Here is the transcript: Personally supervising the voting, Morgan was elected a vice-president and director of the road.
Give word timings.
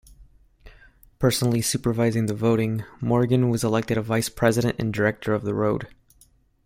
Personally 1.19 1.61
supervising 1.61 2.25
the 2.25 2.33
voting, 2.33 2.83
Morgan 3.01 3.49
was 3.51 3.63
elected 3.63 3.99
a 3.99 4.01
vice-president 4.01 4.77
and 4.79 4.91
director 4.91 5.31
of 5.35 5.43
the 5.43 5.53
road. 5.53 5.89